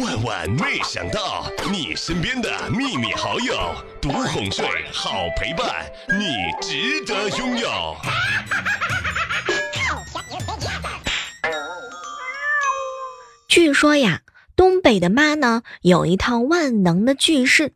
[0.00, 7.96] 万万没想到，你身边的秘密好友，独哄睡，好陪伴，你值得拥有。
[13.48, 14.20] 据说呀，
[14.54, 17.72] 东北的妈呢有一套万能的句式，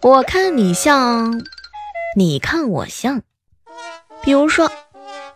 [0.00, 1.42] 我看你像，
[2.16, 3.22] 你看我像。
[4.22, 4.70] 比如说，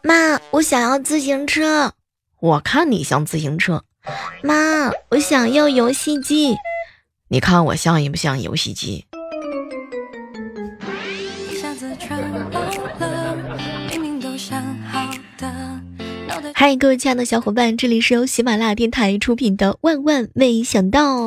[0.03, 1.93] 妈，我想要自行车，
[2.41, 3.85] 我看你像自行车。
[4.43, 6.57] 妈，我想要游戏机，
[7.29, 9.07] 你看我像不像游戏机？
[16.55, 21.19] 嗨，各位亲爱的小伙伴，这里是由喜马拉雅电台出品的《万万没想到》。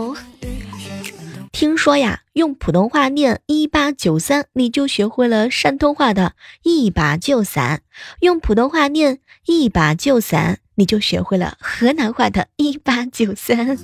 [1.52, 7.80] 听说呀，用普通话念一八九三，你就学会了山东话的一把就伞；
[8.20, 13.78] 用普通话念一把就伞，你就学会了河南话的一八九三。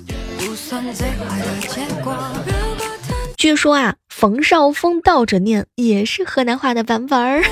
[3.36, 7.42] 据说啊，冯绍峰倒着念也是河南话的版本儿。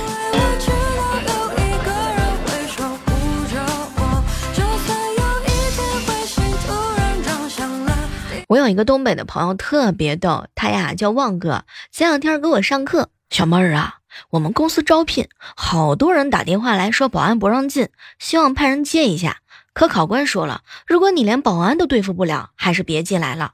[8.48, 13.10] 我有一个东北的朋友特别逗，他呀叫旺哥，前两天给我上课。
[13.28, 13.96] 小妹儿啊，
[14.30, 17.88] 我们公司招聘，好多人打电话来说保安不让进，
[18.18, 19.38] 希望派人接一下。
[19.72, 23.52] 可考官说了，如果你连保安都对付不了，还是别进来了。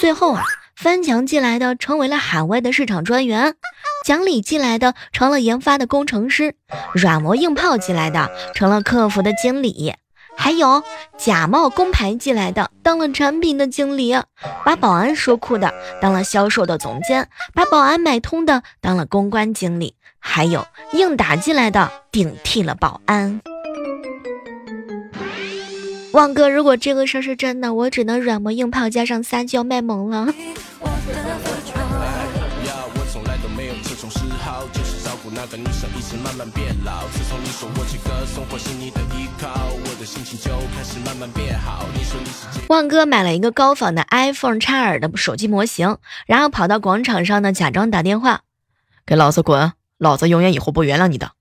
[0.00, 0.42] 最后啊，
[0.74, 3.56] 翻墙进来的成为了海外的市场专员，
[4.04, 6.54] 讲理进来的成了研发的工程师，
[6.94, 9.94] 软磨硬泡进来的成了客服的经理。
[10.36, 10.82] 还有
[11.18, 14.20] 假冒工牌寄来的，当了产品的经理；
[14.64, 23.40] 把保安说酷的，当了销售的总监；把保安买通的，当了公关经理；还有硬打进来的，顶替了保安。
[26.12, 30.32] 旺哥，如果这个事儿是真的，我只能软磨硬泡加上撒娇卖萌了。
[42.68, 48.40] 旺哥买了一个高仿的 iPhone 叉耳的手机模型，然后跑到广场上呢，假装打电话，
[49.06, 49.72] 给老子滚！
[49.98, 51.32] 老子永远以后不原谅你的。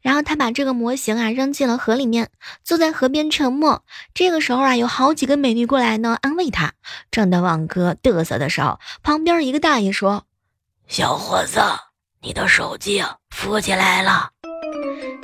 [0.00, 2.30] 然后他把这个模型啊扔进了河里面，
[2.64, 3.84] 坐在河边沉默。
[4.12, 6.72] 这个时候啊，有好几个美女过来呢，安慰他。
[7.12, 10.24] 正当旺哥嘚瑟的时候，旁边一个大爷说
[10.88, 11.60] ：“小伙子。”
[12.26, 13.00] 你的手机
[13.30, 14.30] 浮起来了，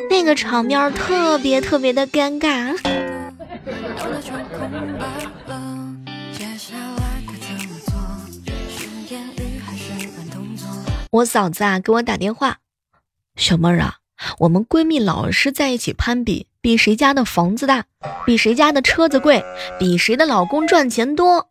[0.08, 2.78] 那个场面特别特别的尴尬。
[11.10, 12.58] 我嫂子啊给我打电话，
[13.34, 13.96] 小妹儿啊，
[14.38, 17.86] 我们闺蜜老是在一起攀比，比谁家的房子大，
[18.24, 19.44] 比谁家的车子贵，
[19.76, 21.50] 比谁的老公赚钱多。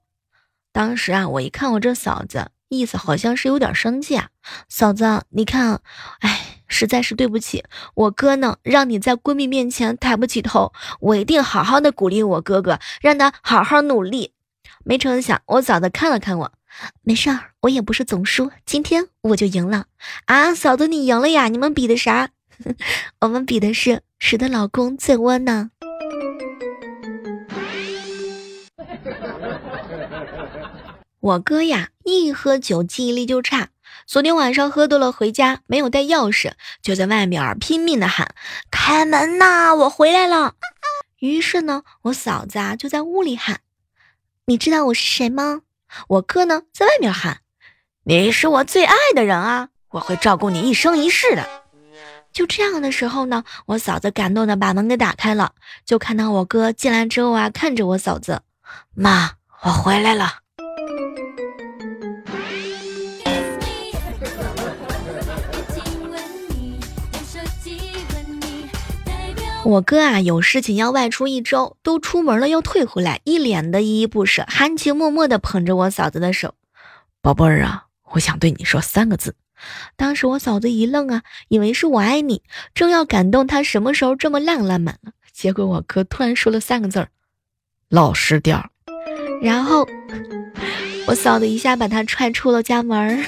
[0.72, 2.52] 当时啊，我一看我这嫂子。
[2.78, 4.30] 意思好像是有点生气啊，
[4.70, 5.82] 嫂子，你看，
[6.20, 7.66] 哎，实在是对不起，
[7.96, 10.72] 我哥呢，让你在闺蜜面前抬不起头，
[11.02, 14.34] 我一定好好的鼓励我哥哥，让他好好努力。
[14.86, 16.52] 没成想，我嫂子看了看我，
[17.04, 19.88] 没事儿，我也不是总输，今天我就赢了
[20.26, 22.30] 啊，嫂子你赢了呀，你们比的啥？
[23.20, 25.72] 我们比的是谁的老公最窝囊？
[31.22, 33.70] 我哥呀，一喝酒记忆力就差。
[34.08, 38.34] 昨天晚上喝多了回家，没有带钥匙，就在外面拼命的喊
[38.72, 40.56] ：“开门呐，我回来了！”
[41.22, 43.60] 于是呢，我嫂子啊就在屋里喊
[44.46, 45.62] ：“你知道我是谁吗？”
[46.10, 47.42] 我哥呢在外面喊
[48.06, 51.48] ：“你是我最爱的人啊，我会照顾你一生一世的。”
[52.34, 55.54] 就这样的时候呢，我嫂子感动的把门给打开了，
[55.86, 58.42] 就看到我哥进来之后啊，看着我嫂子
[58.96, 60.40] ：“妈，我回来了。”
[69.64, 76.56] 我哥啊，有事情要外出一周，都出门了要退回来，一脸的依依不舍，含情脉脉的捧着我嫂子的手。
[77.22, 79.36] 宝贝儿啊，我想对你说三个字。
[79.96, 82.42] 当时我嫂子一愣啊，以为是我爱你，
[82.74, 87.10] 正要感动他什么时候这么浪漫了，结果我哥突然说了三个字儿：
[87.88, 88.70] 老实点儿。
[89.44, 89.88] 然后
[91.08, 93.24] 我嫂子一下把他踹出了家门儿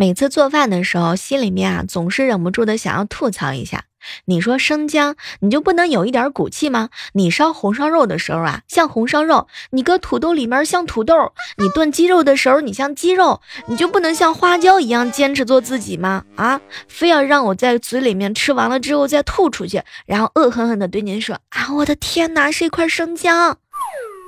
[0.00, 3.86] 每次做饭的时候，心里面啊总是忍不住的想要吐槽一下。
[4.26, 6.90] 你说生姜，你就不能有一点骨气吗？
[7.14, 16.22] 你烧红烧肉的时候啊，像红烧肉；你搁土豆里面像土豆；你炖鸡肉的时候，你像鸡肉，你就不能像花椒一样坚持做自己吗？
[16.36, 23.58] 啊，非要让我在嘴里面吃完了之后再吐出去，然后恶狠狠地对您说啊，我的天哪，是一块生姜！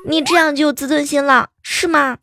[0.09, 2.19] 你这样就有自尊心了，是吗？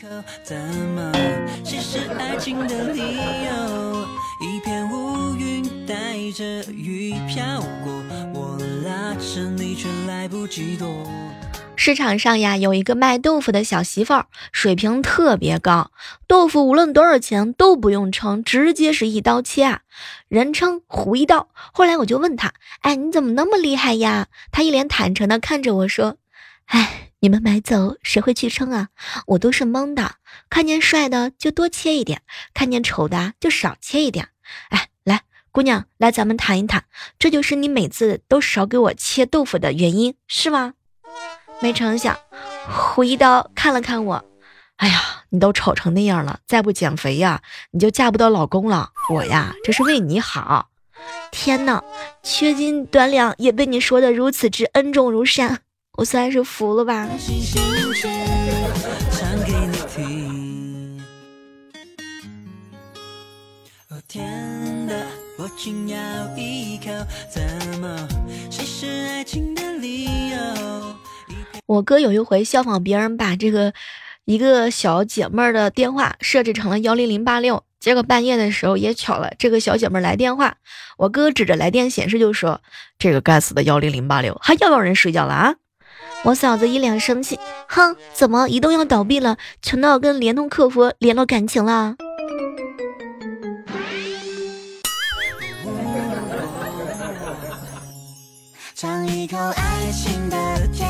[11.79, 15.91] 市场上呀，有一个卖豆腐的小媳妇儿，水平特别高，
[16.27, 19.81] 豆腐无论多少钱都不用称，直接是一刀切啊，
[20.27, 21.49] 人称胡一刀。
[21.71, 24.27] 后来我就问他，哎，你怎么那么厉害呀？
[24.51, 26.17] 他一脸坦诚的看着我说，
[26.65, 27.06] 哎。
[27.27, 28.87] 你们买走谁会去称啊？
[29.25, 30.15] 我都是懵的，
[30.49, 32.21] 看见帅的就多切一点，
[32.53, 34.29] 看见丑的就少切一点。
[34.69, 36.85] 哎，来，姑娘，来，咱们谈一谈，
[37.19, 40.75] 这就是你每次都少给我切豆腐的原因，是吗？
[41.59, 42.17] 没成想，
[42.65, 44.23] 胡一刀看了看我，
[44.77, 47.41] 哎呀，你都丑成那样了，再不减肥呀，
[47.71, 48.91] 你就嫁不到老公了。
[49.13, 50.69] 我呀，这是为你好。
[51.29, 51.83] 天哪，
[52.23, 55.59] 缺斤短两也被你说的如此之恩重如山。
[55.97, 57.09] 我算是服了吧。
[71.65, 73.73] 我哥有一回效仿别人，把这个
[74.25, 80.57] 一个小姐妹的电话设置成了幺零零八六，结果半夜的时候也巧了，这个小姐妹来电话，
[80.97, 82.61] 我哥指着来电显示就说
[82.99, 85.55] ：“这个该死的幺零零八六还要不要人睡觉了啊？”
[86.23, 91.95] 我嫂子一脸生气，哼，怎么移动要倒闭了，全都要跟联通客服联络感情了？
[98.75, 100.37] 尝一口爱情的
[100.73, 100.86] 甜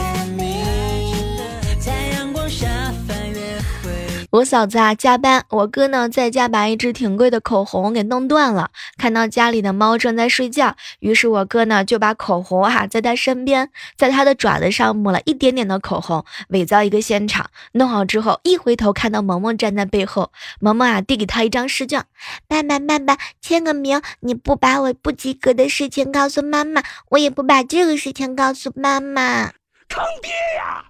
[4.38, 8.70] 我嫂子啊加班，我哥呢在家把一支挺贵的口红给弄断了。
[8.96, 17.50] 看到家里的猫正在睡觉，于是我哥呢就把口红哈在他身边，在他的爪子上抹了一点点的口红，伪造一个现场。
[17.72, 22.04] 弄好之后，一回头看到萌萌站在背后，萌萌啊递给他一张试卷，
[22.48, 29.52] 爸爸爸爸签个名，你不把我不及格的事情告诉妈妈，我也不把这个事情告诉妈妈。
[29.90, 30.86] 坑爹呀！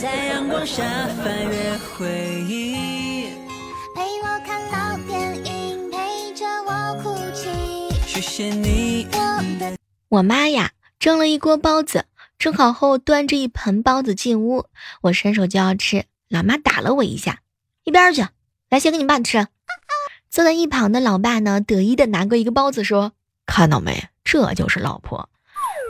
[0.00, 2.08] 在阳光下翻阅回
[2.48, 3.28] 忆，
[3.94, 7.50] 陪我看老电影，陪着我哭泣。
[8.06, 9.06] 谢谢你。
[10.08, 12.06] 我妈呀，蒸了一锅包子，
[12.38, 14.64] 蒸好后端着一盆包子进屋，
[15.02, 17.40] 我伸手就要吃，老妈打了我一下，
[17.84, 18.26] 一边去，
[18.70, 19.48] 来先给你爸吃。
[20.30, 23.12] 坐在一旁的老爸呢，得意的拿过一个包子说
[23.44, 25.28] ：“看到没，这就是老婆。”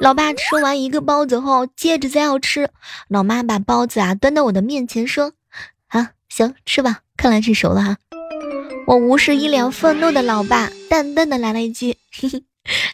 [0.00, 2.70] 老爸吃完一个包子后，接着再要吃。
[3.08, 5.34] 老妈把包子啊端到我的面前，说
[5.88, 7.98] ：“啊，行，吃吧，看来是熟了哈。”
[8.88, 12.42] 我无视一脸愤怒的老爸，淡淡的来了一句：“嘿嘿，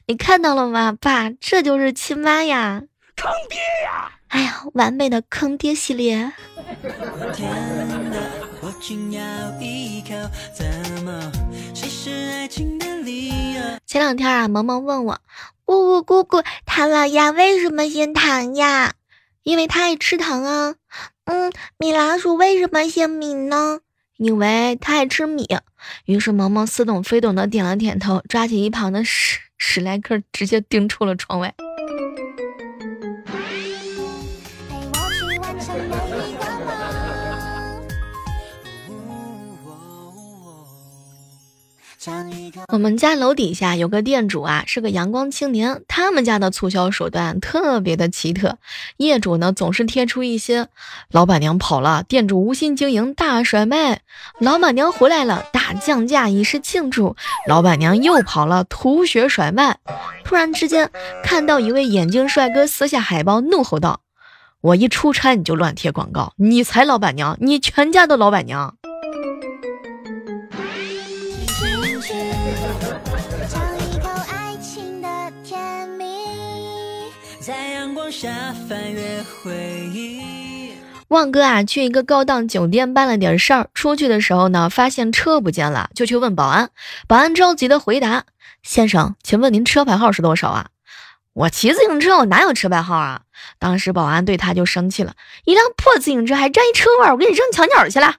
[0.09, 1.31] 你看到了吗，爸？
[1.31, 2.83] 这就是亲妈呀，
[3.15, 4.11] 坑爹呀！
[4.27, 6.33] 哎呀，完美的坑爹系列。”
[13.87, 15.21] 前两天啊，萌萌问我。
[15.67, 18.95] 姑姑姑姑，唐老鸭为什么姓唐呀？
[19.43, 20.77] 因为它爱吃糖啊。
[21.25, 23.81] 嗯，米老鼠为什么姓米呢？
[24.17, 25.45] 因为它爱吃米。
[26.05, 31.53] 于是萌萌似懂非懂的点了点头，抓起一旁的史史莱克，直接盯出了窗外。
[42.69, 45.83] 我们家楼底下有个店主啊，是个阳光青年。
[45.89, 48.59] 他们家的促销手段特别的奇特，
[48.99, 50.69] 业主呢总是贴出一些
[51.11, 54.03] “老板娘跑了，店主无心经营大甩卖
[54.39, 57.17] ”，“老板娘回来了，大降价以示庆祝
[57.49, 59.79] ”，“老板娘又跑了，吐血甩卖”。
[60.23, 60.91] 突然之间，
[61.25, 64.01] 看到一位眼镜帅哥撕下海报，怒吼道
[64.61, 68.77] ：“我一出差你就乱贴广告，你才老板娘，你全家都老板娘！”
[78.19, 78.31] 下
[78.67, 79.53] 翻阅回
[79.93, 80.73] 忆。
[81.09, 86.71] 旺哥啊，去一个高档酒店办了点事儿，出去的时候呢，发现车不见了，就去问保安。
[87.07, 88.25] 保安着急的回答
[88.65, 90.69] ：“先生，请问您车牌号是多少啊？”
[91.35, 93.21] 我骑自行车，我哪有车牌号啊？
[93.59, 95.13] 当时保安对他就生气了
[95.45, 98.15] ：“一辆破自行车还占一车位，我给你扔墙角去了。”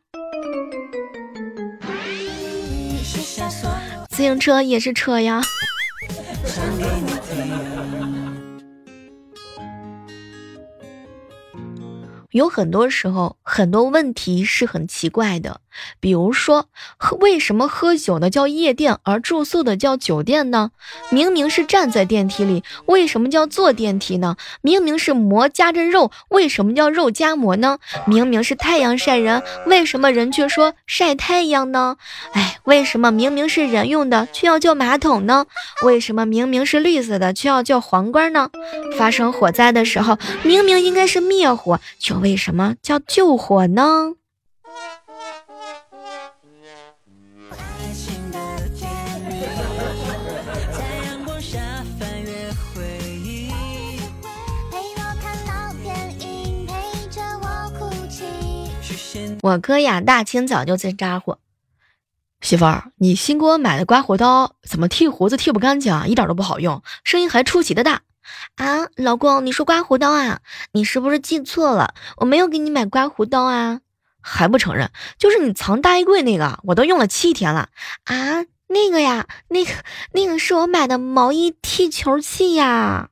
[4.11, 5.41] 自行车也是车呀。
[12.37, 15.61] 有很多时候，很多问题是很奇怪的。
[15.99, 16.65] 比如说，
[16.97, 20.71] 喝为什么喝酒的叫夜店，而住宿的叫酒店呢？
[21.09, 24.35] 明明是站在电梯里，为什么叫坐电梯呢？
[24.61, 27.79] 明明是馍夹着肉，为什么叫肉夹馍呢？
[28.05, 31.97] 明明是太阳晒人，为什么人却说晒太阳呢？
[32.33, 35.45] 哎，为什么明明是人用的，却要叫马桶呢？
[35.83, 38.49] 为什么明明是绿色的，却要叫皇冠呢？
[38.97, 44.13] 发生火灾的时候，明明应该是灭火，却为什么叫救火呢？
[59.47, 61.37] 我哥呀，大清早就在咋呼
[62.41, 68.01] ：“媳妇儿，你新给我买的刮胡刀怎么剃胡子剃不干净啊，一点都不好用，声音还出奇的大。”
[68.55, 70.41] 啊，老公，你说刮胡刀啊？
[70.73, 71.93] 你是不是记错了？
[72.17, 73.79] 我没有给你买刮胡刀啊，
[74.19, 74.91] 还不承认？
[75.17, 77.69] 就是你藏大衣柜那个，我都用了七天了。
[78.03, 79.71] 啊，那个呀，那个
[80.11, 83.07] 那个是我买的毛衣剃球器呀。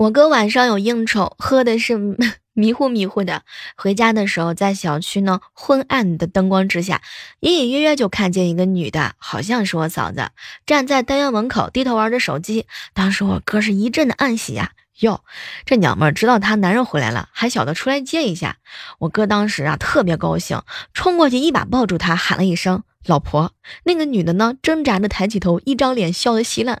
[0.00, 2.16] 我哥晚上有应酬，喝的是
[2.54, 3.42] 迷糊迷糊的。
[3.76, 7.02] 回家的时候，在小区呢昏暗的灯光之下，
[7.40, 10.30] 隐隐约约就看见一个女的，好像是我嫂子，
[10.64, 12.64] 站在单元门口低头玩着手机。
[12.94, 15.22] 当时我哥是一阵的暗喜呀，哟，
[15.66, 18.56] 这娘们儿知道她男人回来了，还晓得出来接一下。
[19.00, 20.62] 我哥当时啊特别高兴，
[20.94, 23.52] 冲过去一把抱住她，喊了一声“老婆”。
[23.84, 26.80] 那个女的呢挣扎着抬起头，一张脸笑得稀烂。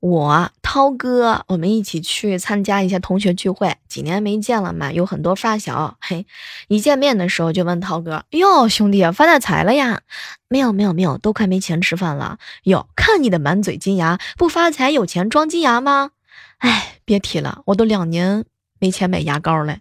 [0.00, 5.96] 我涛哥，我们一起去参加一下同学聚会，几年没见了嘛，有很多发小。
[6.00, 6.24] 嘿，
[6.68, 10.02] 一见面的时候就问涛哥：“哟，兄弟发大财了呀
[10.48, 12.38] ？”“没有，没有，没有，都快没钱吃饭了。
[12.62, 16.12] ”“哟，看你的满嘴金牙，不发财有钱装金牙吗
[16.58, 18.44] ？”“哎，别提了，我都两年
[18.78, 19.78] 没钱买牙膏了。”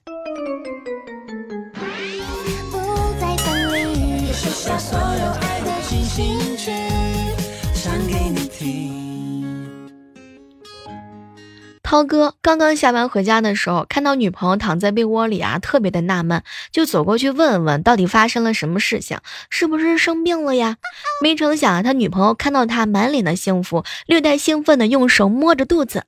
[11.89, 20.75] 涛哥刚刚下班回家的时候，看到女朋友躺在被窝里啊，特别的纳闷，就走过去问问到底发生了什么事情，是不是生病了呀？
[21.23, 26.03] 没成想啊，他女朋友看到他满脸的幸福，略带兴奋的用手摸着肚子，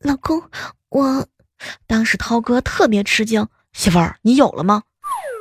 [0.00, 0.42] 老公，
[0.90, 1.26] 我
[1.86, 4.82] 当时涛哥特别吃惊，媳妇儿，你有了吗？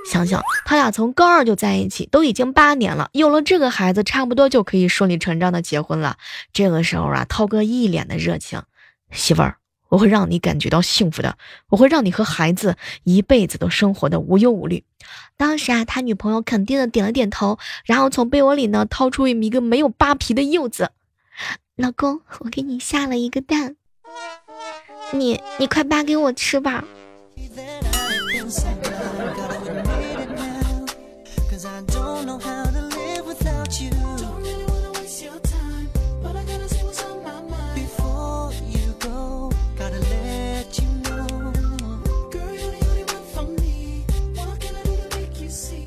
[0.09, 6.15] 想想他俩从高二就在一起，都已经八年了，有了这个孩子，差不多就可以顺理成章的结婚了。
[6.53, 8.63] 这个时候啊，涛哥一脸的热情，
[9.11, 9.57] 媳妇儿。
[9.89, 11.37] 我会让你感觉到幸福的，
[11.69, 14.83] 我会让你和孩子一辈子都生活的无忧无虑。
[15.37, 20.91] 当时啊，他女朋友肯定的点了点头，然后从被窝里呢掏出一个没有扒皮的柚子。
[21.75, 23.75] 老公，我给你下了一个蛋，
[25.11, 26.83] 你你快扒给我吃吧。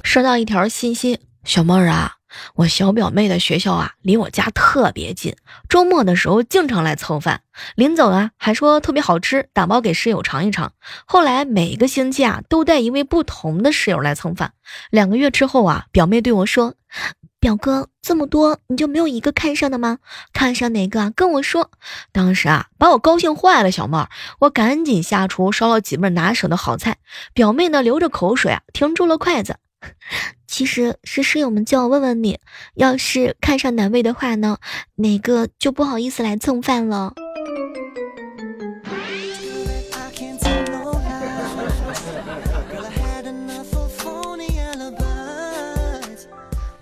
[0.08, 2.14] 收到一条信息，小妹儿啊，
[2.54, 5.36] 我小表妹的学校啊，离我家特别近，
[5.68, 7.42] 周末的时候经常来蹭饭，
[7.74, 10.72] 临走啊还说特别好吃，打包给室友尝一尝。
[11.04, 14.54] 后来每个星期啊，都带一位不同的室友来蹭饭。
[14.90, 16.72] 两个月之后啊，表妹对我说
[17.38, 19.98] ：“表哥这么多，你就没有一个看上的吗？
[20.32, 21.70] 看上哪个跟我说。”
[22.12, 26.96] 当时啊，把我高兴坏了，小妹儿，我赶紧下厨烧了几份拿手的好菜。
[27.34, 29.58] 表妹呢，流着口水啊，停住了筷子。
[30.46, 32.38] 其实是室友们叫我问问你，
[32.74, 34.58] 要是看上男位的话呢，
[34.96, 37.14] 哪个就不好意思来蹭饭了。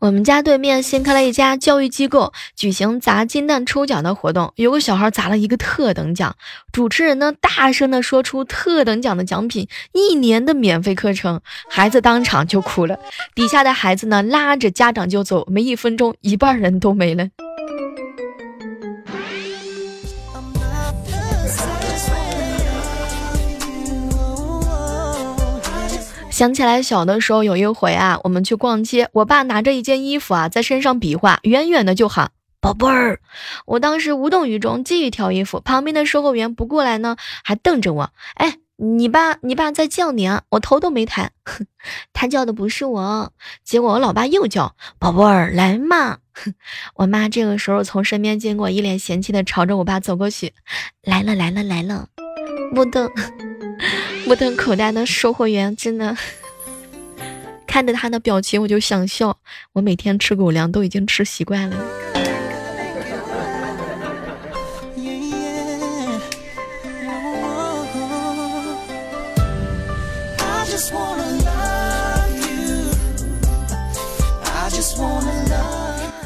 [0.06, 6.36] 我们家对面新开了一家教育机构，举行砸金蛋抽奖的活动，有个小孩砸了一个特等奖，
[6.70, 12.96] 主持人呢大声的说出特等奖的奖品，一年的免费课程，孩子当场就哭了，
[13.34, 17.26] 底下的孩子呢拉着家长就走，没一分钟，一半人都没了。
[26.36, 33.20] 想起来小的时候有一回啊，我们去逛街，我爸拿着一件衣服啊在身上比划，远远的就喊宝贝儿。
[33.64, 35.60] 我当时无动于衷，继续挑衣服。
[35.60, 38.10] 旁边的售货员不过来呢，还瞪着我。
[38.34, 40.42] 哎，你爸，你爸在叫你啊！
[40.50, 41.30] 我头都没抬，
[42.12, 43.32] 他叫的不是我。
[43.64, 46.18] 结果我老爸又叫宝贝儿来嘛。
[46.96, 50.52] 我妈这个时候从身边经过，一脸嫌弃的朝着我爸走过去，
[51.02, 52.08] 来了来了来了，
[52.74, 53.10] 不等。
[54.26, 56.16] 目瞪口呆的售货员真的
[57.64, 59.38] 看着他的表情，我就想笑。
[59.72, 61.76] 我每天吃狗粮都已经吃习惯了。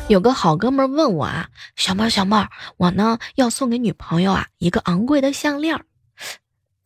[0.08, 5.78] 有个好哥们问我啊，小妹儿小妹儿，我呢要送给女朋友啊一个昂贵的项链。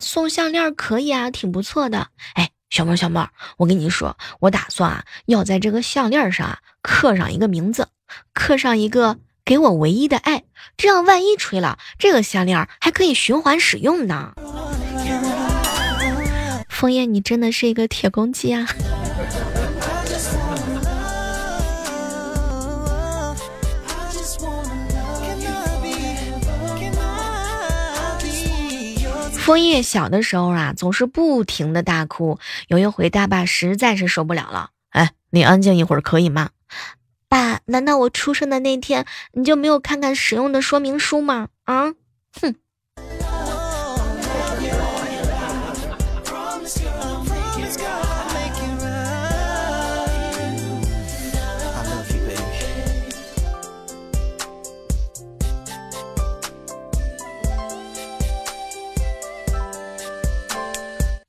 [0.05, 2.09] 送项链可以啊，挺不错的。
[2.35, 7.87] 哎，小猫小猫，我跟你说，我打算啊，要在这个项链上啊刻上一个名字，
[8.31, 10.43] 刻上一个给我唯一的爱，
[10.77, 14.33] 这样万一吹了，这个项链还可以循环使用呢。
[16.69, 18.67] 枫叶，你真的是一个铁公鸡啊！
[29.45, 32.39] 枫叶小的时候啊，总是不停的大哭。
[32.67, 36.49] 有一回，大爸实在是受不了了，哎，你安静一会儿可以吗？
[37.29, 41.49] 爸，难道我出生的那天你就没有看看使用的说明书吗？
[41.65, 41.93] 啊，
[42.41, 42.55] 哼。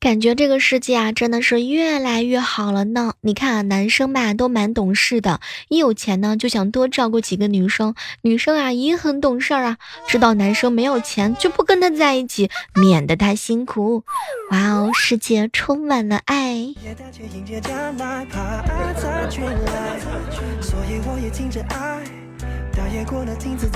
[0.06, 3.14] 感觉这个世界啊，真的是越来越好了呢。
[3.22, 7.92] 你看啊，男生吧都蛮懂事的，一有钱呢就想多照顾几个女生；
[8.22, 14.04] 女生啊也很懂事啊，知道男生没有钱就不跟他在一起，免得他辛苦。
[14.52, 16.68] 哇哦，世界充满了爱。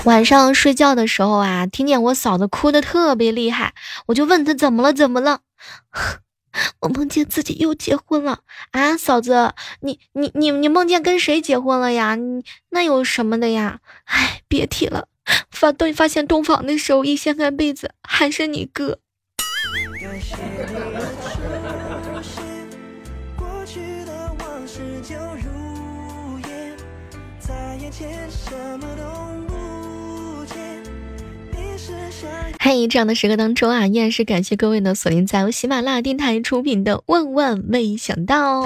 [0.05, 3.73] 晚上睡觉的时候啊，听见我嫂子哭的特别厉害，
[4.05, 5.41] 我就问她怎么了，怎么了？
[6.81, 8.39] 我梦见自己又结婚了
[8.71, 12.15] 啊，嫂子，你你你你梦见跟谁结婚了呀？
[12.15, 13.79] 你那有什么的呀？
[14.05, 15.07] 哎，别提了，
[15.49, 18.99] 发东发现洞房的时候一掀开被子，还是你哥。
[32.59, 38.63] 嘿，这样的时刻当中啊，依然是感谢各位呢锁定在由喜马拉雅电台出品的《万万没想到》。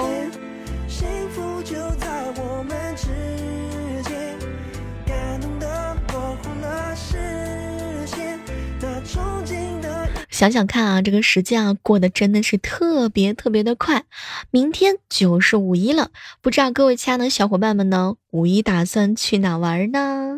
[10.28, 14.04] 想想看啊，这个时间啊过得真的是特别特别的快，
[14.50, 16.10] 明天就是五一了，
[16.42, 20.36] 不知道各位亲爱的小伙伴们呢，五一打算去哪玩呢？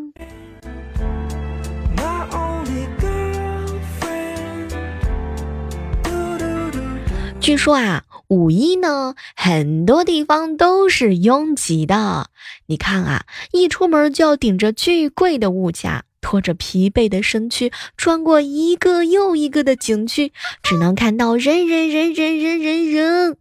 [7.49, 12.29] 据说啊，五一呢，很多地方都是拥挤的。
[12.67, 16.05] 你看啊，一出门就要顶着巨贵的物价。
[16.21, 20.33] 拖着疲惫的身躯，穿过一个又一个的景区，
[20.63, 23.37] 只能看到人人人人人人人。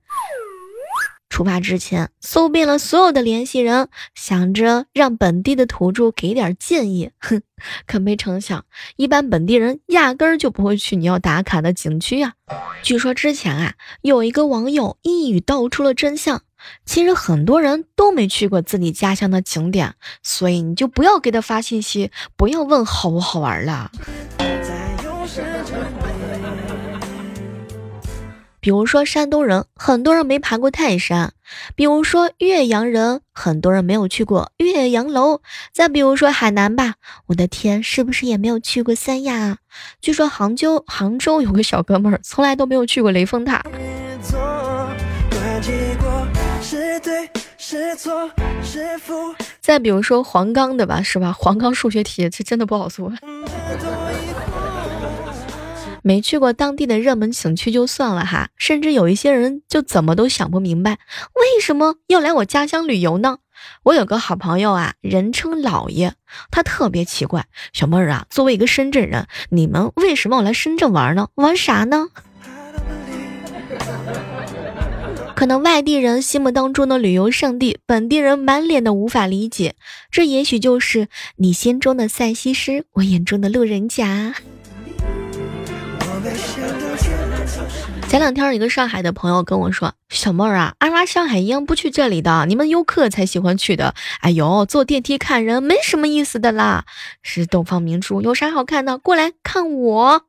[1.38, 7.12] 出发之前，搜遍了所有的联系人，想着让本地的土著给点建议。
[7.19, 7.43] 哼，
[7.86, 12.34] 可没成想，一般本地人压根儿就不会去你要打卡的景区呀。
[12.82, 16.41] 据说之前啊，有一个网友一语道出了真相。
[16.88, 23.91] 其实很多人都没去过自己家乡的景点，所以你就不要给他发信息，不要问好不好玩了。
[28.67, 31.30] 比如说山东人，很多人没爬过泰山；
[31.73, 35.38] 比如说岳阳人，很多人没有去过岳阳楼；
[35.71, 36.95] 再比如说海南吧，
[37.27, 39.60] 我的天，是不是也没有去过三亚？
[40.01, 43.63] 据说杭州，杭州有个小哥们儿，从来都没有去过雷峰塔。
[49.62, 51.32] 再比如说黄冈的吧，是吧？
[51.32, 53.13] 黄冈数学题这真的不好做。
[56.08, 60.91] 没去过当地的热门景区就算了哈，甚至有一些人就怎么都想不明白，
[61.34, 63.39] 为什么要来我家乡旅游呢？
[63.84, 66.13] 我有个好朋友啊，人称老爷，
[66.50, 71.28] 他特别奇怪，小妹儿啊，作为一个深圳人，你们为什么要来深圳玩呢？
[71.36, 72.08] 玩啥呢？
[75.36, 79.76] 可能外地人心目当中的旅游胜地，本地人满脸的无法理解。
[80.10, 84.36] 这也许就是你心中的塞西施，我眼中的路人甲。
[88.08, 93.93] 前两天，一个上海的朋友跟我说：“小妹儿啊，阿拉上海一样不去这里的，你们游客才喜欢去的。
[94.22, 96.86] 哎呦，坐电梯看人没什么意思的啦。
[97.22, 98.98] 是东方明珠，有啥好看的？
[98.98, 100.24] 过来看我。”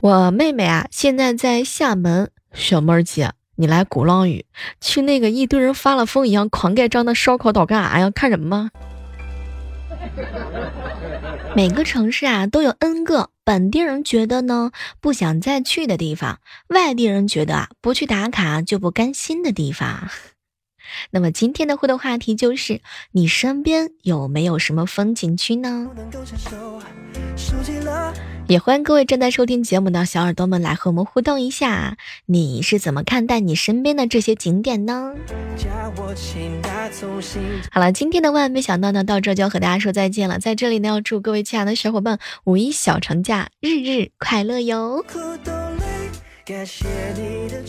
[0.00, 2.30] 我妹妹啊，现在在厦门。
[2.54, 4.46] 小妹儿姐，你来鼓浪屿，
[4.80, 8.10] 去那个一堆人发了疯一样狂盖章的烧烤岛干啥呀？
[8.10, 8.70] 看人吗？
[11.54, 20.08] 每个城市啊，都有 N 个本地人觉得呢不想再去的地方，外地人觉得啊不去打卡就不甘心的地方。
[21.10, 22.80] 那么今天的互动话题就是：
[23.12, 25.88] 你身边有没有什么风景区呢？
[28.48, 35.14] 也欢迎各位正在收听节目的小耳朵们来和我们互动一下，你是怎么看待你身边的这些景点呢？
[37.70, 40.38] 好了，今天的万万没想到呢，到这就要和大家说再见了。
[40.38, 45.04] 在这里呢，要祝各位亲爱的小伙伴五一小长假日日快乐哟！
[46.44, 47.62] 感谢你的